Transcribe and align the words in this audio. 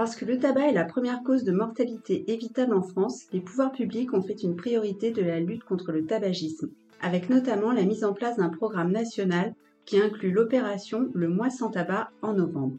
Parce 0.00 0.16
que 0.16 0.24
le 0.24 0.38
tabac 0.38 0.70
est 0.70 0.72
la 0.72 0.86
première 0.86 1.22
cause 1.22 1.44
de 1.44 1.52
mortalité 1.52 2.24
évitable 2.32 2.72
en 2.72 2.80
France, 2.80 3.26
les 3.34 3.42
pouvoirs 3.42 3.70
publics 3.70 4.14
ont 4.14 4.22
fait 4.22 4.42
une 4.42 4.56
priorité 4.56 5.10
de 5.10 5.20
la 5.20 5.40
lutte 5.40 5.64
contre 5.64 5.92
le 5.92 6.06
tabagisme, 6.06 6.70
avec 7.02 7.28
notamment 7.28 7.70
la 7.70 7.82
mise 7.82 8.02
en 8.02 8.14
place 8.14 8.38
d'un 8.38 8.48
programme 8.48 8.92
national 8.92 9.54
qui 9.84 10.00
inclut 10.00 10.30
l'opération 10.30 11.10
Le 11.12 11.28
mois 11.28 11.50
sans 11.50 11.68
tabac 11.68 12.08
en 12.22 12.32
novembre. 12.32 12.78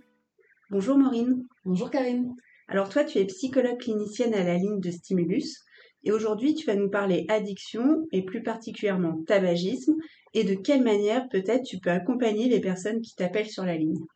Bonjour 0.72 0.98
Maureen. 0.98 1.46
Bonjour 1.64 1.92
Karine. 1.92 2.34
Alors 2.68 2.90
toi, 2.90 3.04
tu 3.04 3.20
es 3.20 3.26
psychologue 3.26 3.78
clinicienne 3.78 4.34
à 4.34 4.44
la 4.44 4.56
ligne 4.56 4.80
de 4.80 4.90
Stimulus 4.90 5.60
et 6.04 6.12
aujourd'hui, 6.12 6.56
tu 6.56 6.66
vas 6.66 6.76
nous 6.76 6.90
parler 6.90 7.28
addiction 7.30 8.08
et 8.12 8.26
plus 8.26 8.42
particulièrement 8.42 9.22
tabagisme 9.28 9.94
et 10.34 10.44
de 10.44 10.56
quelle 10.56 10.82
manière 10.82 11.30
peut-être 11.30 11.66
tu 11.66 11.78
peux 11.78 11.92
accompagner 11.92 12.50
les 12.50 12.62
personnes 12.62 13.02
qui 13.02 13.14
t'appellent 13.14 13.46
sur 13.48 13.64
la 13.64 13.78
ligne. 13.78 14.08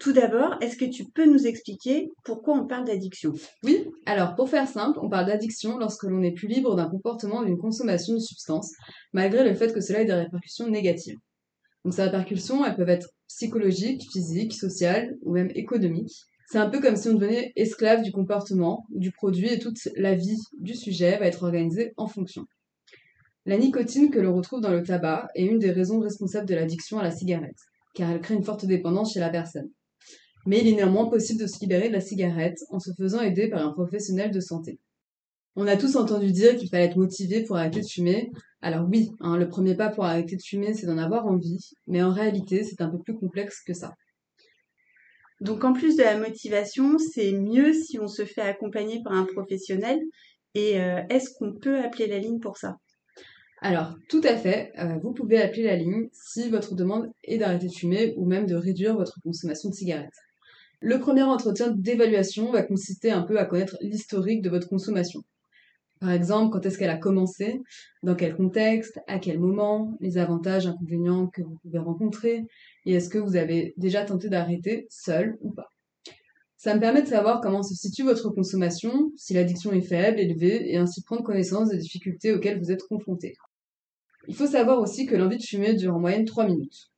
Tout 0.00 0.12
d'abord, 0.12 0.56
est-ce 0.60 0.76
que 0.76 0.84
tu 0.84 1.04
peux 1.04 1.24
nous 1.24 1.46
expliquer 1.46 2.10
pourquoi 2.24 2.58
on 2.58 2.66
parle 2.66 2.84
d'addiction? 2.84 3.32
Oui, 3.62 3.86
alors 4.06 4.34
pour 4.34 4.48
faire 4.48 4.68
simple, 4.68 4.98
on 5.00 5.08
parle 5.08 5.26
d'addiction 5.26 5.78
lorsque 5.78 6.02
l'on 6.02 6.18
n'est 6.18 6.34
plus 6.34 6.48
libre 6.48 6.74
d'un 6.74 6.88
comportement 6.88 7.44
d'une 7.44 7.58
consommation 7.58 8.14
de 8.14 8.18
substance, 8.18 8.72
malgré 9.12 9.48
le 9.48 9.54
fait 9.54 9.72
que 9.72 9.80
cela 9.80 10.00
ait 10.02 10.04
des 10.04 10.12
répercussions 10.12 10.68
négatives. 10.68 11.18
Donc 11.84 11.94
ces 11.94 12.02
répercussions, 12.02 12.64
elles 12.64 12.74
peuvent 12.74 12.88
être 12.88 13.08
psychologiques, 13.28 14.02
physiques, 14.12 14.54
sociales 14.54 15.16
ou 15.22 15.32
même 15.32 15.50
économiques. 15.54 16.24
C'est 16.50 16.58
un 16.58 16.68
peu 16.68 16.80
comme 16.80 16.96
si 16.96 17.08
on 17.08 17.14
devenait 17.14 17.52
esclave 17.56 18.02
du 18.02 18.10
comportement 18.10 18.86
ou 18.92 18.98
du 18.98 19.12
produit 19.12 19.48
et 19.48 19.58
toute 19.58 19.78
la 19.96 20.14
vie 20.14 20.38
du 20.58 20.74
sujet 20.74 21.18
va 21.18 21.26
être 21.26 21.44
organisée 21.44 21.92
en 21.96 22.08
fonction. 22.08 22.44
La 23.46 23.58
nicotine 23.58 24.10
que 24.10 24.18
l'on 24.18 24.34
retrouve 24.34 24.60
dans 24.60 24.70
le 24.70 24.82
tabac 24.82 25.28
est 25.34 25.44
une 25.44 25.58
des 25.58 25.70
raisons 25.70 26.00
responsables 26.00 26.48
de 26.48 26.54
l'addiction 26.54 26.98
à 26.98 27.02
la 27.02 27.10
cigarette, 27.10 27.58
car 27.94 28.10
elle 28.10 28.20
crée 28.20 28.34
une 28.34 28.44
forte 28.44 28.66
dépendance 28.66 29.14
chez 29.14 29.20
la 29.20 29.30
personne 29.30 29.70
mais 30.46 30.60
il 30.60 30.68
est 30.68 30.76
néanmoins 30.76 31.06
possible 31.06 31.40
de 31.40 31.46
se 31.46 31.60
libérer 31.60 31.88
de 31.88 31.94
la 31.94 32.00
cigarette 32.00 32.58
en 32.70 32.78
se 32.78 32.92
faisant 32.92 33.20
aider 33.20 33.48
par 33.48 33.66
un 33.66 33.72
professionnel 33.72 34.30
de 34.30 34.40
santé. 34.40 34.78
On 35.56 35.66
a 35.66 35.76
tous 35.76 35.94
entendu 35.96 36.32
dire 36.32 36.56
qu'il 36.56 36.68
fallait 36.68 36.86
être 36.86 36.96
motivé 36.96 37.44
pour 37.44 37.56
arrêter 37.56 37.80
de 37.80 37.86
fumer. 37.86 38.32
Alors 38.60 38.88
oui, 38.88 39.12
hein, 39.20 39.36
le 39.36 39.48
premier 39.48 39.76
pas 39.76 39.88
pour 39.88 40.04
arrêter 40.04 40.36
de 40.36 40.42
fumer, 40.42 40.74
c'est 40.74 40.86
d'en 40.86 40.98
avoir 40.98 41.26
envie, 41.26 41.70
mais 41.86 42.02
en 42.02 42.12
réalité, 42.12 42.64
c'est 42.64 42.80
un 42.80 42.88
peu 42.88 42.98
plus 42.98 43.14
complexe 43.14 43.62
que 43.64 43.72
ça. 43.72 43.94
Donc 45.40 45.62
en 45.64 45.72
plus 45.72 45.96
de 45.96 46.02
la 46.02 46.18
motivation, 46.18 46.98
c'est 46.98 47.32
mieux 47.32 47.72
si 47.72 47.98
on 48.00 48.08
se 48.08 48.24
fait 48.24 48.40
accompagner 48.40 49.02
par 49.02 49.12
un 49.12 49.26
professionnel. 49.26 50.00
Et 50.54 50.80
euh, 50.80 51.02
est-ce 51.10 51.30
qu'on 51.36 51.52
peut 51.52 51.80
appeler 51.80 52.06
la 52.06 52.18
ligne 52.18 52.38
pour 52.38 52.56
ça? 52.56 52.78
Alors, 53.60 53.94
tout 54.08 54.20
à 54.24 54.36
fait, 54.36 54.72
euh, 54.78 54.98
vous 55.02 55.12
pouvez 55.12 55.40
appeler 55.40 55.64
la 55.64 55.76
ligne 55.76 56.08
si 56.12 56.50
votre 56.50 56.74
demande 56.74 57.10
est 57.22 57.38
d'arrêter 57.38 57.66
de 57.66 57.72
fumer 57.72 58.14
ou 58.16 58.26
même 58.26 58.46
de 58.46 58.54
réduire 58.54 58.94
votre 58.94 59.20
consommation 59.22 59.70
de 59.70 59.74
cigarettes. 59.74 60.23
Le 60.86 60.98
premier 60.98 61.22
entretien 61.22 61.70
d'évaluation 61.70 62.52
va 62.52 62.62
consister 62.62 63.10
un 63.10 63.22
peu 63.22 63.38
à 63.38 63.46
connaître 63.46 63.78
l'historique 63.80 64.42
de 64.42 64.50
votre 64.50 64.68
consommation. 64.68 65.22
Par 65.98 66.10
exemple, 66.10 66.52
quand 66.52 66.66
est-ce 66.66 66.76
qu'elle 66.76 66.90
a 66.90 66.98
commencé, 66.98 67.62
dans 68.02 68.14
quel 68.14 68.36
contexte, 68.36 69.00
à 69.06 69.18
quel 69.18 69.40
moment, 69.40 69.96
les 70.00 70.18
avantages, 70.18 70.66
inconvénients 70.66 71.28
que 71.28 71.40
vous 71.40 71.56
pouvez 71.62 71.78
rencontrer, 71.78 72.42
et 72.84 72.92
est-ce 72.92 73.08
que 73.08 73.16
vous 73.16 73.36
avez 73.36 73.72
déjà 73.78 74.04
tenté 74.04 74.28
d'arrêter 74.28 74.86
seul 74.90 75.38
ou 75.40 75.52
pas. 75.52 75.70
Ça 76.58 76.74
me 76.74 76.80
permet 76.80 77.00
de 77.00 77.08
savoir 77.08 77.40
comment 77.40 77.62
se 77.62 77.74
situe 77.74 78.02
votre 78.02 78.28
consommation, 78.28 79.10
si 79.16 79.32
l'addiction 79.32 79.72
est 79.72 79.80
faible, 79.80 80.20
élevée, 80.20 80.70
et 80.70 80.76
ainsi 80.76 81.02
prendre 81.02 81.22
connaissance 81.22 81.70
des 81.70 81.78
difficultés 81.78 82.30
auxquelles 82.30 82.58
vous 82.58 82.70
êtes 82.70 82.82
confronté. 82.82 83.32
Il 84.28 84.34
faut 84.34 84.46
savoir 84.46 84.80
aussi 84.80 85.06
que 85.06 85.16
l'envie 85.16 85.38
de 85.38 85.42
fumer 85.42 85.72
dure 85.72 85.94
en 85.94 86.00
moyenne 86.00 86.26
3 86.26 86.46
minutes. 86.46 86.90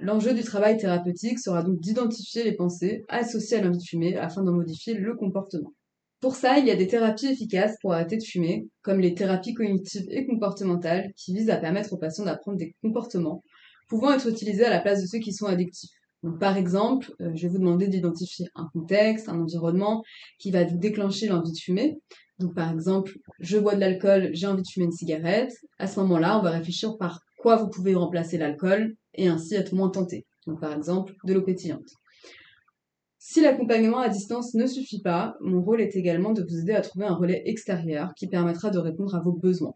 L'enjeu 0.00 0.34
du 0.34 0.42
travail 0.42 0.76
thérapeutique 0.76 1.38
sera 1.38 1.62
donc 1.62 1.80
d'identifier 1.80 2.42
les 2.42 2.54
pensées 2.54 3.04
associées 3.08 3.58
à 3.58 3.62
l'envie 3.62 3.78
de 3.78 3.84
fumer 3.84 4.16
afin 4.16 4.42
d'en 4.42 4.52
modifier 4.52 4.94
le 4.94 5.14
comportement. 5.14 5.72
Pour 6.20 6.36
ça, 6.36 6.58
il 6.58 6.66
y 6.66 6.70
a 6.70 6.76
des 6.76 6.86
thérapies 6.86 7.26
efficaces 7.26 7.76
pour 7.80 7.92
arrêter 7.92 8.16
de 8.16 8.24
fumer, 8.24 8.66
comme 8.82 8.98
les 8.98 9.14
thérapies 9.14 9.54
cognitives 9.54 10.06
et 10.08 10.26
comportementales 10.26 11.12
qui 11.16 11.34
visent 11.34 11.50
à 11.50 11.58
permettre 11.58 11.92
aux 11.92 11.98
patients 11.98 12.24
d'apprendre 12.24 12.58
des 12.58 12.74
comportements 12.82 13.42
pouvant 13.88 14.12
être 14.12 14.28
utilisés 14.28 14.64
à 14.64 14.70
la 14.70 14.80
place 14.80 15.02
de 15.02 15.06
ceux 15.06 15.18
qui 15.18 15.32
sont 15.32 15.46
addictifs. 15.46 15.90
Par 16.40 16.56
exemple, 16.56 17.12
euh, 17.20 17.30
je 17.34 17.42
vais 17.42 17.52
vous 17.52 17.58
demander 17.58 17.88
d'identifier 17.88 18.46
un 18.54 18.68
contexte, 18.72 19.28
un 19.28 19.38
environnement 19.38 20.02
qui 20.38 20.50
va 20.50 20.64
déclencher 20.64 21.28
l'envie 21.28 21.52
de 21.52 21.58
fumer. 21.58 21.98
Donc, 22.38 22.54
par 22.54 22.72
exemple, 22.72 23.12
je 23.40 23.58
bois 23.58 23.74
de 23.74 23.80
l'alcool, 23.80 24.30
j'ai 24.32 24.46
envie 24.46 24.62
de 24.62 24.68
fumer 24.68 24.86
une 24.86 24.92
cigarette. 24.92 25.52
À 25.78 25.86
ce 25.86 26.00
moment-là, 26.00 26.38
on 26.38 26.42
va 26.42 26.50
réfléchir 26.50 26.96
par 26.96 27.20
quoi 27.44 27.56
vous 27.56 27.68
pouvez 27.68 27.94
remplacer 27.94 28.38
l'alcool 28.38 28.96
et 29.12 29.28
ainsi 29.28 29.54
être 29.54 29.74
moins 29.74 29.90
tenté. 29.90 30.24
Donc 30.46 30.60
par 30.60 30.72
exemple, 30.72 31.14
de 31.24 31.34
l'eau 31.34 31.42
pétillante. 31.42 31.90
Si 33.18 33.42
l'accompagnement 33.42 33.98
à 33.98 34.08
distance 34.08 34.54
ne 34.54 34.66
suffit 34.66 35.02
pas, 35.02 35.36
mon 35.42 35.60
rôle 35.60 35.82
est 35.82 35.94
également 35.94 36.32
de 36.32 36.42
vous 36.42 36.60
aider 36.60 36.72
à 36.72 36.80
trouver 36.80 37.04
un 37.04 37.14
relais 37.14 37.42
extérieur 37.44 38.14
qui 38.14 38.28
permettra 38.28 38.70
de 38.70 38.78
répondre 38.78 39.14
à 39.14 39.20
vos 39.20 39.32
besoins. 39.32 39.74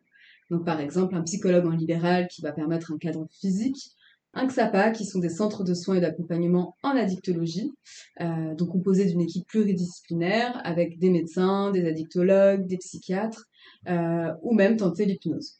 Donc 0.51 0.65
par 0.65 0.81
exemple, 0.81 1.15
un 1.15 1.21
psychologue 1.21 1.67
en 1.67 1.77
libéral 1.77 2.28
qui 2.28 2.41
va 2.41 2.53
permettre 2.53 2.91
un 2.91 2.97
cadre 2.97 3.28
physique, 3.39 3.91
un 4.33 4.47
XAPA 4.47 4.93
qui 4.93 5.05
sont 5.05 5.19
des 5.19 5.28
centres 5.28 5.62
de 5.62 5.75
soins 5.75 5.97
et 5.97 6.01
d'accompagnement 6.01 6.75
en 6.83 6.97
addictologie, 6.97 7.75
euh, 8.23 8.55
donc 8.55 8.71
composés 8.71 9.05
d'une 9.05 9.21
équipe 9.21 9.47
pluridisciplinaire 9.47 10.59
avec 10.65 10.99
des 10.99 11.11
médecins, 11.11 11.71
des 11.71 11.87
addictologues, 11.87 12.67
des 12.67 12.78
psychiatres, 12.78 13.45
euh, 13.89 14.33
ou 14.41 14.55
même 14.55 14.78
tenter 14.78 15.05
l'hypnose. 15.05 15.59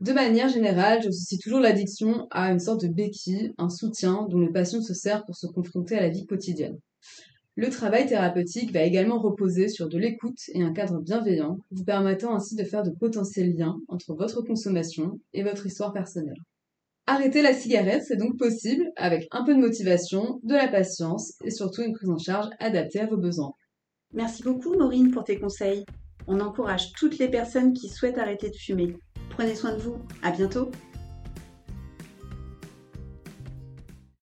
De 0.00 0.12
manière 0.12 0.50
générale, 0.50 1.00
j'associe 1.02 1.40
toujours 1.40 1.60
l'addiction 1.60 2.26
à 2.30 2.52
une 2.52 2.60
sorte 2.60 2.82
de 2.82 2.88
béquille, 2.88 3.54
un 3.56 3.70
soutien 3.70 4.26
dont 4.28 4.38
le 4.38 4.52
patient 4.52 4.82
se 4.82 4.92
sert 4.92 5.24
pour 5.24 5.36
se 5.36 5.46
confronter 5.46 5.96
à 5.96 6.02
la 6.02 6.10
vie 6.10 6.26
quotidienne. 6.26 6.78
Le 7.54 7.70
travail 7.70 8.04
thérapeutique 8.06 8.74
va 8.74 8.82
également 8.82 9.18
reposer 9.18 9.68
sur 9.68 9.88
de 9.88 9.96
l'écoute 9.96 10.38
et 10.52 10.62
un 10.62 10.74
cadre 10.74 11.00
bienveillant, 11.00 11.60
vous 11.70 11.84
permettant 11.84 12.34
ainsi 12.34 12.56
de 12.56 12.64
faire 12.64 12.82
de 12.82 12.90
potentiels 12.90 13.54
liens 13.56 13.80
entre 13.88 14.14
votre 14.14 14.42
consommation 14.42 15.18
et 15.32 15.42
votre 15.42 15.64
histoire 15.64 15.94
personnelle. 15.94 16.42
Arrêter 17.06 17.40
la 17.40 17.54
cigarette, 17.54 18.04
c'est 18.06 18.18
donc 18.18 18.36
possible 18.36 18.84
avec 18.96 19.26
un 19.30 19.44
peu 19.44 19.54
de 19.54 19.60
motivation, 19.60 20.40
de 20.42 20.54
la 20.54 20.68
patience 20.68 21.32
et 21.42 21.50
surtout 21.50 21.80
une 21.80 21.94
prise 21.94 22.10
en 22.10 22.18
charge 22.18 22.50
adaptée 22.58 23.00
à 23.00 23.06
vos 23.06 23.16
besoins. 23.16 23.54
Merci 24.12 24.42
beaucoup 24.42 24.74
Maureen 24.74 25.10
pour 25.10 25.24
tes 25.24 25.38
conseils. 25.38 25.86
On 26.26 26.40
encourage 26.40 26.92
toutes 26.92 27.16
les 27.16 27.30
personnes 27.30 27.72
qui 27.72 27.88
souhaitent 27.88 28.18
arrêter 28.18 28.50
de 28.50 28.56
fumer 28.56 28.94
Prenez 29.36 29.54
soin 29.54 29.72
de 29.72 29.80
vous. 29.80 29.98
À 30.22 30.30
bientôt. 30.30 30.70